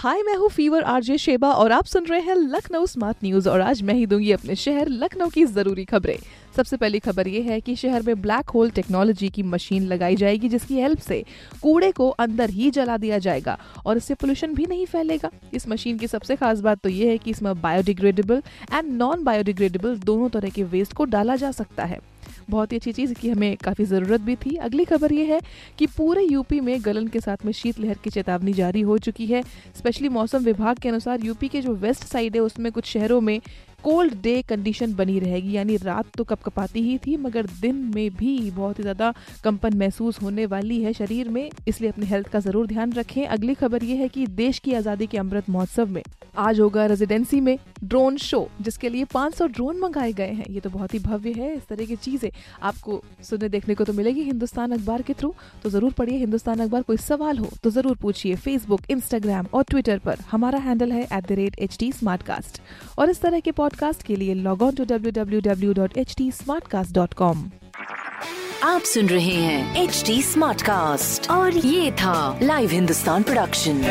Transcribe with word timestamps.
हाय 0.00 0.22
मैं 0.22 0.34
हूँ 0.34 0.48
fever 0.48 0.82
RJ 0.82 1.16
Sheba 1.18 1.48
और 1.52 1.72
आप 1.72 1.84
सुन 1.84 2.06
रहे 2.06 2.20
हैं 2.20 2.34
लखनऊ 2.34 2.86
स्मार्ट 2.86 3.16
न्यूज़ 3.24 3.48
और 3.48 3.60
आज 3.60 3.82
मैं 3.82 3.94
ही 3.94 4.06
दूँगी 4.06 4.30
अपने 4.32 4.54
शहर 4.56 4.88
लखनऊ 4.88 5.28
की 5.28 5.44
ज़रूरी 5.46 5.84
खबरें। 5.84 6.16
सबसे 6.56 6.76
पहली 6.76 6.98
खबर 6.98 7.28
ये 7.28 7.40
है 7.42 7.60
कि 7.60 7.74
शहर 7.76 8.02
में 8.02 8.20
ब्लैक 8.22 8.50
होल 8.50 8.70
टेक्नोलॉजी 8.70 9.28
की 9.28 9.42
मशीन 9.44 9.86
लगाई 9.86 10.16
जाएगी 10.16 10.48
जिसकी 10.48 10.80
हेल्प 10.80 10.98
से 10.98 11.22
कूड़े 11.62 11.90
को 11.92 12.08
अंदर 12.08 12.50
ही 12.50 12.70
जला 12.70 12.96
दिया 12.96 13.18
जाएगा 13.18 13.58
और 13.86 13.96
इससे 13.96 14.14
पोल्यूशन 14.14 14.54
भी 14.54 14.66
नहीं 14.66 14.86
फैलेगा। 14.86 15.30
इस 15.54 15.68
मशीन 15.68 15.98
की 15.98 16.06
सबसे 16.06 16.36
खास 16.36 16.60
बात 16.60 16.78
तो 16.78 16.88
ये 16.88 17.10
है 17.10 17.18
कि 17.18 17.30
इसमें 17.30 17.60
बायोडिग्रेडेबल 17.62 18.42
एंड 18.72 18.92
नॉन 18.92 19.24
बायोडिग्रेडेबल 19.24 19.98
दोनों 20.00 20.28
तरह 20.28 20.48
के 20.48 20.62
वेस्ट 20.64 20.92
को 20.92 21.04
डाला 21.06 21.36
जा 21.36 21.50
सकता 21.52 21.84
है। 21.84 22.00
बहुत 22.50 22.72
ही 22.72 22.76
अच्छी 22.76 22.92
चीज़ 22.92 23.14
की 23.14 23.30
हमें 23.30 23.56
काफ़ी 23.56 23.84
ज़रूरत 23.84 24.20
भी 24.20 24.36
थी। 24.36 24.54
अगली 24.58 24.84
खबर 24.84 25.12
ये 25.12 25.24
है 25.24 25.40
कि 25.78 25.86
पूरे 25.86 26.22
यूपी 26.22 26.60
में 26.60 26.76
गलन 26.84 27.06
के 27.08 27.20
साथ 27.20 27.44
में 27.44 27.52
शीतलहर 27.52 27.98
की 28.04 28.10
चेतावनी 28.10 28.52
जारी 28.52 28.80
हो 28.80 28.98
चुकी 28.98 29.26
है। 29.26 29.42
स्पेशली 29.76 30.08
मौसम 30.08 30.44
विभाग 30.44 30.78
के 30.78 30.88
अनुसार 30.88 31.24
यूपी 31.24 31.48
के 31.48 31.60
जो 31.60 31.74
वेस्ट 31.76 32.04
साइड 32.04 32.34
है, 32.34 32.40
उसमें 32.40 32.70
कुछ 32.72 32.84
शहरों 32.86 33.20
में 33.20 33.40
कोल्ड 33.82 34.14
डे 34.22 34.40
कंडीशन 34.48 34.94
बनी 34.94 35.18
रहेगी, 35.20 35.52
यानी 35.52 35.76
रात 35.78 36.06
तो 36.16 36.24
कपकपाती 36.24 36.82
ही 36.82 36.96
थी, 36.98 37.16
मगर 37.18 37.46
दिन 37.60 37.76
में 37.94 38.10
भी 38.12 38.50
बहुत 38.50 38.78
ही 38.78 38.82
ज़्यादा 38.82 39.12
कंपन 39.44 39.76
महसूस 39.78 40.22
होने 40.22 40.46
वाली 40.48 40.82
है 40.82 40.92
शरीर 40.92 41.28
में, 41.28 41.50
इसलिए 41.68 41.90
अपने 41.90 42.06
हेल्थ 42.06 42.28
का 42.28 42.40
ज़रूर 42.40 42.66
ध्यान 42.66 42.92
रखें। 42.92 43.26
अगली 43.28 43.54
खबर 43.56 43.84
ये 43.84 43.96
है 43.96 44.08
कि 44.08 44.26
देश 44.36 44.58
की 44.58 44.74
आज़ादी 44.74 45.06
के 45.06 45.18
अमृत 45.18 45.50
महोत्सव 45.50 45.88
में, 45.88 46.02
आज 46.38 46.60
होगा 46.60 46.84
रेजिडेंसी 46.86 47.40
में 47.40 47.56
ड्रोन 47.82 48.16
शो 48.18 48.48
जिसके 48.60 48.88
लिए 48.88 49.04
500 49.06 49.46
ड्रोन 49.48 49.78
मंगाए 49.78 50.12
गए 50.12 50.30
हैं। 50.30 50.46
ये 50.46 50.60
तो 50.60 50.70
बहुत 50.70 50.94
ही 50.94 50.98
भव्य 51.00 51.32
है, 51.32 51.54
इस 51.56 51.66
तरह 51.68 51.86
की 51.86 51.96
चीज़ें 51.98 52.30
आपको 52.62 53.00
सुनने 53.24 53.48
देखने 53.48 53.74
को 53.74 53.84
तो 53.84 53.92
मिलेगी 53.92 54.22
हिंदुस्तान 54.22 54.72
अखबार 54.72 55.02
के 55.02 55.14
थ्रू 55.14 55.34
तो 55.62 55.70
ज़रूर 55.70 55.92
पढ़िए 55.92 56.18
हिंदुस्तान 56.18 56.60
अखबार, 56.60 56.82
कोई 56.82 56.96
सवाल 56.98 57.38
हो 57.38 57.48
तो 57.62 57.70
ज़रूर 57.70 57.96
पूछिए 57.98 58.34
फेसबुक 58.36 58.90
इंस्टाग्राम 58.90 59.46
और 59.54 59.64
ट्विटर 59.70 59.98
पर। 60.00 60.18
हमारा 60.30 60.58
हैंडल 60.60 60.92
है 60.92 61.02
एट 61.12 62.58
और 62.98 63.10
इस 63.10 63.20
तरह 63.20 63.40
के 63.40 63.52
पॉडकास्ट 63.70 64.02
के 64.02 64.16
लिए 64.16 64.34
log 64.34 64.62
on 64.62 64.74
to 64.74 64.84
W 64.84 65.10
W 65.12 65.40
W 65.40 65.72
dot 65.72 65.96
H 65.98 66.14
T 66.18 66.30
आप 68.62 68.82
सुन 68.84 69.06
रहे 69.06 69.34
हैं 69.34 69.82
एच 69.82 70.02
टी 70.06 70.22
और 71.30 71.56
ये 71.56 71.92
था 71.92 72.38
live 72.42 72.70
Hindustan 72.70 73.22
production 73.22 73.82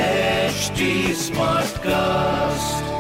smart 1.18 1.78
cast 1.78 2.99